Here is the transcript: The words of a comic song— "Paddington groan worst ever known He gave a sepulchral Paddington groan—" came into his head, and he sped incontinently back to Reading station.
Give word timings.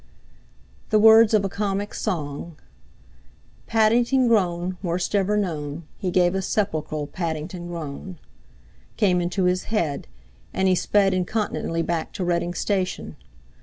The 0.89 0.97
words 0.97 1.31
of 1.31 1.45
a 1.45 1.47
comic 1.47 1.93
song— 1.93 2.57
"Paddington 3.67 4.27
groan 4.27 4.77
worst 4.81 5.13
ever 5.13 5.37
known 5.37 5.83
He 5.99 6.09
gave 6.09 6.33
a 6.33 6.41
sepulchral 6.41 7.05
Paddington 7.05 7.67
groan—" 7.67 8.17
came 8.97 9.21
into 9.21 9.43
his 9.43 9.65
head, 9.65 10.07
and 10.55 10.67
he 10.67 10.73
sped 10.73 11.13
incontinently 11.13 11.83
back 11.83 12.13
to 12.13 12.23
Reading 12.25 12.55
station. 12.55 13.15